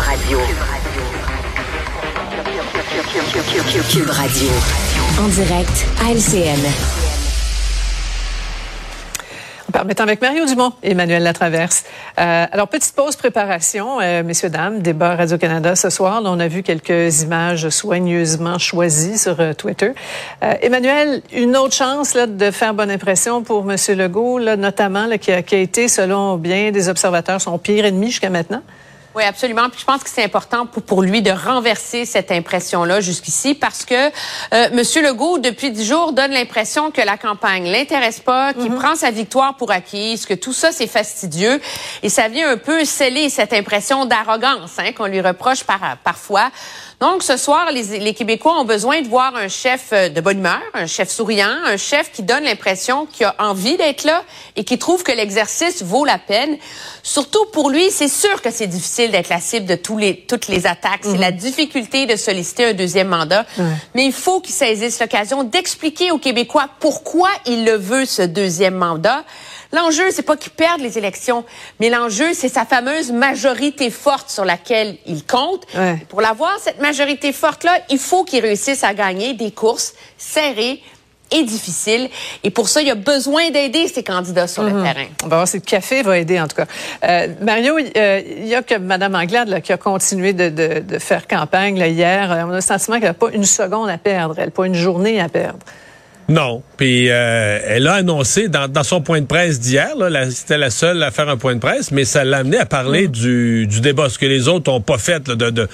[0.00, 0.38] Radio.
[3.90, 4.48] Cube Radio.
[5.20, 6.58] En direct à LCN.
[9.72, 11.84] Permettant avec Mario Dumont et Emmanuel Latraverse.
[12.18, 16.22] Euh, alors, petite pause préparation, euh, messieurs, dames, débat Radio-Canada ce soir.
[16.24, 19.92] on a vu quelques images soigneusement choisies sur euh, Twitter.
[20.42, 23.76] Euh, Emmanuel, une autre chance là, de faire bonne impression pour M.
[23.96, 27.84] Legault, là, notamment, là, qui, a, qui a été, selon bien des observateurs, son pire
[27.84, 28.62] ennemi jusqu'à maintenant?
[29.16, 29.68] Oui, absolument.
[29.70, 33.84] Puis je pense que c'est important pour, pour, lui de renverser cette impression-là jusqu'ici parce
[33.84, 34.08] que
[34.54, 38.78] euh, Monsieur Legault, depuis dix jours, donne l'impression que la campagne l'intéresse pas, qu'il mhm.
[38.78, 41.60] prend sa victoire pour acquise, que tout ça c'est fastidieux
[42.04, 46.50] et ça vient un peu sceller cette impression d'arrogance hein, qu'on lui reproche par, parfois.
[47.00, 50.40] Donc, ce soir, les, les, Québécois ont besoin de voir un chef euh, de bonne
[50.40, 54.22] humeur, un chef souriant, un chef qui donne l'impression qu'il a envie d'être là
[54.54, 56.58] et qui trouve que l'exercice vaut la peine.
[57.02, 60.48] Surtout pour lui, c'est sûr que c'est difficile d'être la cible de tous les, toutes
[60.48, 61.00] les attaques.
[61.02, 61.38] C'est la mhm.
[61.38, 63.46] difficulté de solliciter un deuxième mandat.
[63.94, 68.74] Mais il faut qu'il saisisse l'occasion d'expliquer aux Québécois pourquoi il le veut, ce deuxième
[68.74, 69.24] mandat.
[69.72, 71.44] L'enjeu, c'est pas qu'il perde les élections,
[71.78, 75.66] mais l'enjeu, c'est sa fameuse majorité forte sur laquelle il compte.
[76.08, 80.82] Pour l'avoir, cette majorité forte-là, il faut qu'il réussisse à gagner des courses serrées,
[81.30, 82.08] et difficiles.
[82.42, 84.82] Et pour ça, il y a besoin d'aider ces candidats sur le mhm.
[84.82, 85.06] terrain.
[85.24, 86.66] On va voir si le café va aider, en tout cas.
[87.04, 90.80] Euh, Mario, euh, il y a que Mme Anglade là, qui a continué de, de,
[90.80, 92.44] de faire campagne là, hier.
[92.46, 94.74] On a le sentiment qu'elle n'a pas une seconde à perdre, elle n'a pas une
[94.74, 95.60] journée à perdre.
[96.30, 96.62] Non.
[96.76, 99.88] Puis euh, elle a annoncé dans, dans son point de presse d'hier,
[100.30, 103.08] c'était la seule à faire un point de presse, mais ça l'a amené à parler
[103.08, 103.10] mm.
[103.10, 105.68] du, du débat, ce que les autres ont pas fait de, de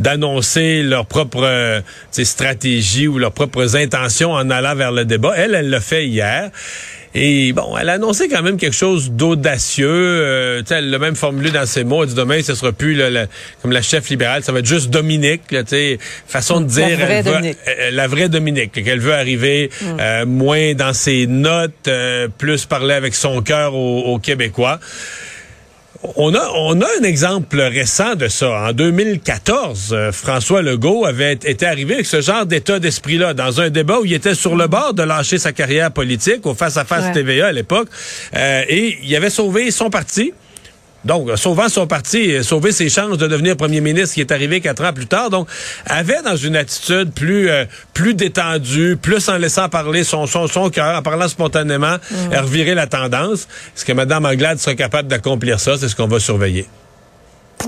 [0.00, 1.80] d'annoncer leur propre euh,
[2.12, 5.34] stratégie ou leurs propres intentions en allant vers le débat.
[5.36, 6.50] Elle, elle l'a fait hier.
[7.14, 9.88] Et bon, elle a annoncé quand même quelque chose d'audacieux.
[9.88, 12.02] Euh, elle l'a même formulé dans ses mots.
[12.02, 13.00] Elle dit demain, ce sera plus
[13.62, 15.50] comme la chef libérale, ça va être juste Dominique.
[15.50, 15.62] Là,
[16.26, 17.58] façon de dire la vraie Dominique.
[17.66, 19.86] Euh, la vraie Dominique, qu'elle veut arriver mm.
[20.00, 21.88] euh, moins dans ses notes,
[22.38, 24.80] plus parler avec son cœur aux Québécois.
[26.14, 28.68] On a, on a un exemple récent de ça.
[28.68, 33.68] En 2014, euh, François Legault avait été arrivé avec ce genre d'état d'esprit-là dans un
[33.68, 37.48] débat où il était sur le bord de lâcher sa carrière politique au face-à-face TVA
[37.48, 37.88] à l'époque.
[38.36, 40.32] Euh, et il avait sauvé son parti.
[41.08, 44.84] Donc, sauvant son parti, sauver ses chances de devenir premier ministre qui est arrivé quatre
[44.84, 45.48] ans plus tard, donc,
[45.86, 47.64] avait dans une attitude plus euh,
[47.94, 52.36] plus détendue, plus en laissant parler son son, son cœur, en parlant spontanément, mmh.
[52.36, 53.48] revirer la tendance.
[53.74, 55.78] Est-ce que Mme Anglade sera capable d'accomplir ça?
[55.78, 56.66] C'est ce qu'on va surveiller.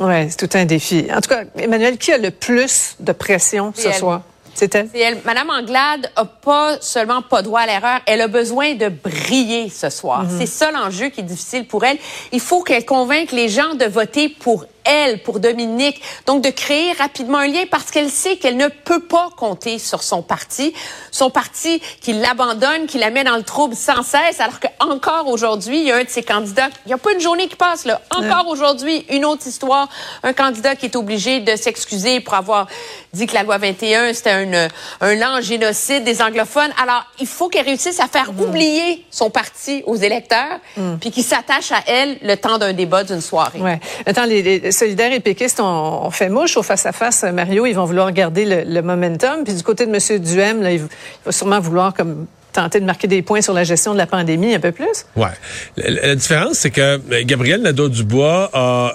[0.00, 1.06] Oui, c'est tout un défi.
[1.10, 4.22] En tout cas, Emmanuel, qui a le plus de pression ce soir?
[4.54, 4.86] C'était?
[5.24, 9.90] Madame Anglade a pas seulement pas droit à l'erreur, elle a besoin de briller ce
[9.90, 10.24] soir.
[10.24, 10.38] Mhm.
[10.38, 11.98] C'est ça l'enjeu qui est difficile pour elle.
[12.32, 16.00] Il faut qu'elle convainque les gens de voter pour elle, pour Dominique.
[16.26, 20.02] Donc, de créer rapidement un lien parce qu'elle sait qu'elle ne peut pas compter sur
[20.02, 20.74] son parti.
[21.10, 25.80] Son parti qui l'abandonne, qui la met dans le trouble sans cesse, alors qu'encore aujourd'hui,
[25.80, 27.84] il y a un de ses candidats, il n'y a pas une journée qui passe,
[27.84, 28.00] là.
[28.10, 29.88] Encore aujourd'hui, une autre histoire,
[30.22, 32.66] un candidat qui est obligé de s'excuser pour avoir
[33.12, 34.68] dit que la loi 21, c'était un,
[35.00, 36.72] un lent génocide des anglophones.
[36.80, 40.96] Alors, il faut qu'elle réussisse à faire oublier son parti aux électeurs, mm.
[41.00, 43.60] puis qu'il s'attache à elle le temps d'un débat, d'une soirée.
[43.60, 43.80] Ouais.
[44.06, 47.24] Attends, les, les solidaires et péquistes ont, fait mouche au face-à-face.
[47.32, 49.44] Mario, ils vont vouloir garder le, momentum.
[49.44, 50.18] Puis du côté de M.
[50.20, 50.82] Duhem, là, il,
[51.24, 54.54] va sûrement vouloir comme tenter de marquer des points sur la gestion de la pandémie
[54.54, 55.06] un peu plus.
[55.14, 55.28] Ouais.
[55.76, 58.94] La, différence, c'est que euh, Gabriel Nadeau-Dubois a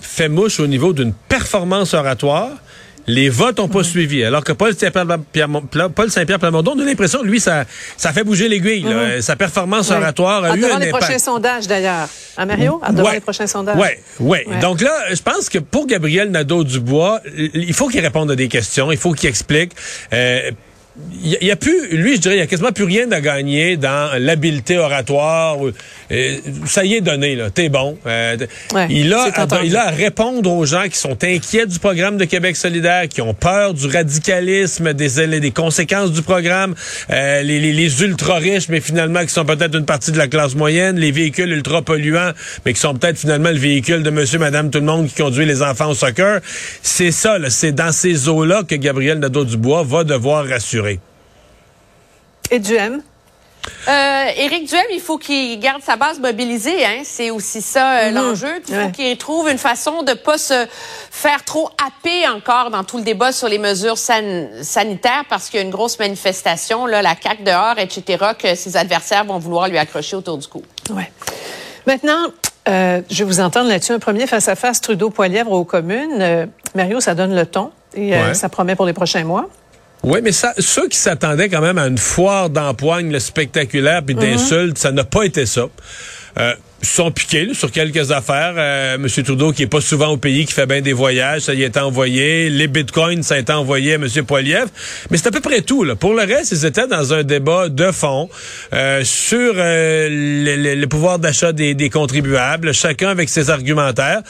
[0.00, 2.50] fait mouche au niveau d'une performance oratoire
[3.08, 4.22] les votes n'ont pas suivi.
[4.22, 7.64] Alors que Paul Saint-Pierre Plamondon, on a l'impression, lui, ça,
[7.96, 8.84] ça fait bouger l'aiguille.
[8.84, 9.22] Mhm.
[9.22, 12.08] Sa performance oratoire a eu devant les prochains sondages, d'ailleurs.
[12.38, 12.80] Hein, Mario?
[12.92, 13.76] devant les prochains sondages.
[13.76, 13.88] Oui,
[14.20, 14.60] ouais.
[14.60, 18.92] Donc là, je pense que pour Gabriel Nadeau-Dubois, il faut qu'il réponde à des questions,
[18.92, 19.72] il faut qu'il explique.
[20.12, 20.52] Euh,
[21.22, 23.76] il y, a plus, lui, je dirais, il y a quasiment plus rien à gagner
[23.76, 25.58] dans l'habileté oratoire.
[26.10, 26.36] Euh,
[26.66, 27.50] ça y est donné, là.
[27.50, 27.98] T'es bon.
[28.06, 28.36] Euh,
[28.88, 32.24] il, a à, il a à répondre aux gens qui sont inquiets du programme de
[32.24, 36.74] Québec solidaire, qui ont peur du radicalisme, des, des conséquences du programme,
[37.10, 40.54] euh, les, les, les ultra-riches, mais finalement qui sont peut-être une partie de la classe
[40.54, 42.32] moyenne, les véhicules ultra-polluants,
[42.64, 45.46] mais qui sont peut-être finalement le véhicule de monsieur, madame, tout le monde qui conduit
[45.46, 46.40] les enfants au soccer.
[46.82, 50.87] C'est ça, c'est dans ces eaux-là que Gabriel Nadeau-Dubois va devoir rassurer.
[52.50, 53.02] Et Duhem?
[53.88, 56.84] Euh, Éric Duhem, il faut qu'il garde sa base mobilisée.
[56.84, 57.02] Hein?
[57.04, 58.14] C'est aussi ça euh, mhm.
[58.14, 58.62] l'enjeu.
[58.68, 60.66] Il faut qu'il trouve une façon de pas se
[61.10, 65.62] faire trop happer encore dans tout le débat sur les mesures sanitaires parce qu'il y
[65.62, 69.78] a une grosse manifestation, là, la CAQ dehors, etc., que ses adversaires vont vouloir lui
[69.78, 70.62] accrocher autour du cou.
[70.90, 71.10] Ouais.
[71.86, 72.28] Maintenant,
[72.68, 73.92] Euh, je vais vous entendre là-dessus.
[73.92, 76.20] Un premier face-à-face Trudeau-Poilièvre aux communes.
[76.20, 79.48] Euh, Mario, ça donne le ton et euh, ça promet pour les prochains mois.
[80.04, 84.14] Oui, mais ça, ceux qui s'attendaient quand même à une foire d'empoigne le spectaculaire puis
[84.14, 85.66] d'insultes, ça n'a pas été ça.
[86.38, 88.54] Euh, sont piqués sur quelques affaires.
[88.56, 91.54] Euh, Monsieur Trudeau, qui est pas souvent au pays, qui fait bien des voyages, ça
[91.54, 92.50] y est envoyé.
[92.50, 94.68] Les bitcoins, ça a été envoyé à Monsieur Poiliev.
[95.10, 95.82] Mais c'est à peu près tout.
[95.82, 95.96] Là.
[95.96, 98.28] Pour le reste, ils étaient dans un débat de fond
[98.72, 104.22] euh, sur euh, le, pouvoir d'achat des, des, contribuables, chacun avec ses argumentaires.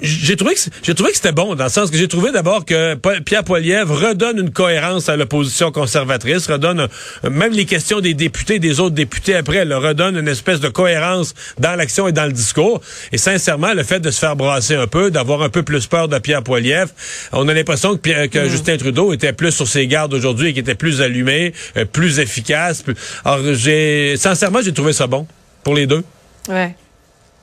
[0.00, 2.64] J'ai trouvé que j'ai trouvé que c'était bon dans le sens que j'ai trouvé d'abord
[2.64, 6.88] que Pierre Poiliev redonne une cohérence à l'opposition conservatrice, redonne
[7.30, 11.25] même les questions des députés, des autres députés après, le redonne une espèce de cohérence
[11.58, 12.80] dans l'action et dans le discours.
[13.12, 16.08] Et sincèrement, le fait de se faire brasser un peu, d'avoir un peu plus peur
[16.08, 16.90] de Pierre Poilievre,
[17.32, 18.48] on a l'impression que, que mm.
[18.48, 22.18] Justin Trudeau était plus sur ses gardes aujourd'hui et qu'il était plus allumé, euh, plus
[22.18, 22.84] efficace.
[23.24, 25.26] Alors, j'ai sincèrement, j'ai trouvé ça bon
[25.62, 26.04] pour les deux.
[26.48, 26.74] Ouais.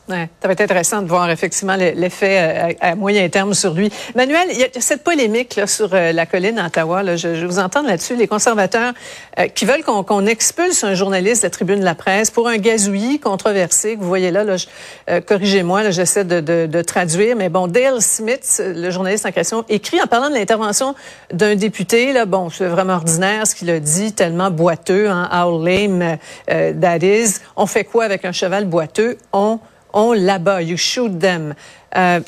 [0.09, 3.89] Ouais, ça va être intéressant de voir effectivement l'effet euh, à, moyen terme sur lui.
[4.15, 7.15] Manuel, il y a cette polémique là, sur euh, la colline à Ottawa.
[7.15, 8.17] Je, vous entends là-dessus.
[8.17, 8.91] Les conservateurs
[9.39, 12.57] euh, qui veulent qu'on expulse un journaliste de la tribune de la presse pour un
[12.57, 13.95] gazouillis controversé.
[13.95, 19.31] Vous voyez là, là corrigez-moi, j'essaie de, traduire, mais bon, Dale Smith, le journaliste en
[19.31, 20.95] question, écrit en parlant de l'intervention
[21.31, 22.11] d'un député.
[22.11, 26.17] Là, bon, c'est vraiment ordinaire ce qu'il a dit, tellement boiteux, hein, how lame
[26.47, 27.35] that is.
[27.55, 29.17] On fait quoi avec un cheval boiteux?
[29.31, 29.59] On
[29.93, 30.61] on là-bas.
[30.61, 31.53] You shoot them.
[31.95, 32.19] Euh,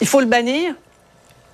[0.00, 0.74] il faut le bannir?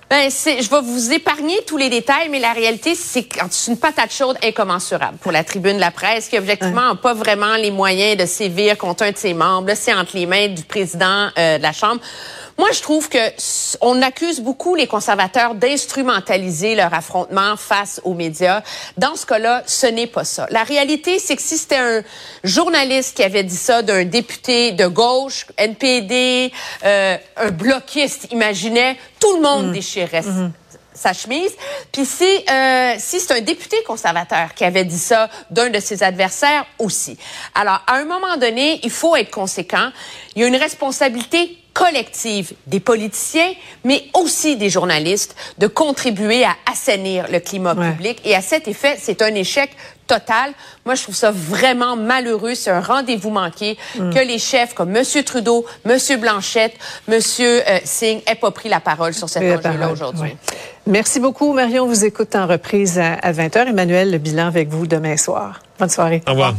[0.09, 4.13] Ben, je vais vous épargner tous les détails, mais la réalité, c'est c'est une patate
[4.13, 8.15] chaude incommensurable pour la tribune de la presse, qui objectivement n'a pas vraiment les moyens
[8.15, 9.73] de sévir contre un de ses membres.
[9.75, 11.99] c'est entre les mains du président euh, de la Chambre.
[12.57, 13.17] Moi, je trouve que
[13.81, 18.63] on accuse beaucoup les conservateurs d'instrumentaliser leur affrontement face aux médias.
[18.97, 20.47] Dans ce cas-là, ce n'est pas ça.
[20.49, 22.01] La réalité, c'est que si c'était un
[22.43, 26.51] journaliste qui avait dit ça d'un député de gauche, NPD,
[26.83, 29.73] euh, un bloquiste, imaginait, tout le monde mmh.
[29.73, 30.51] déchirait mmh.
[30.95, 31.51] sa chemise.
[31.91, 36.01] Puis si, euh, si c'est un député conservateur qui avait dit ça d'un de ses
[36.01, 37.19] adversaires aussi.
[37.53, 39.91] Alors, à un moment donné, il faut être conséquent.
[40.35, 43.51] Il y a une responsabilité collective des politiciens,
[43.83, 48.19] mais aussi des journalistes, de contribuer à assainir le climat public.
[48.25, 49.69] Et à cet effet, c'est un échec
[50.07, 50.53] total.
[50.85, 52.55] Moi, je trouve ça vraiment malheureux.
[52.55, 54.11] C'est un rendez-vous manqué mm.
[54.11, 55.03] que les chefs comme M.
[55.23, 55.99] Trudeau, M.
[56.19, 56.73] Blanchette,
[57.07, 57.19] M.
[57.39, 60.35] Euh, Singh aient pas pris la parole sur cet enjeu-là aujourd'hui.
[60.87, 61.83] Merci beaucoup, Marion.
[61.83, 63.67] On vous écoute en reprise à, à 20h.
[63.67, 65.59] Emmanuel, le bilan avec vous demain soir.
[65.77, 66.23] Bonne soirée.
[66.25, 66.55] Au revoir.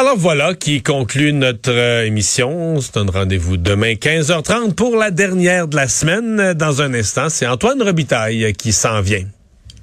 [0.00, 2.50] Alors voilà qui conclut notre euh, émission.
[2.76, 6.54] On se donne rendez-vous demain 15h30 pour la dernière de la semaine.
[6.54, 9.24] Dans un instant, c'est Antoine Robitaille qui s'en vient.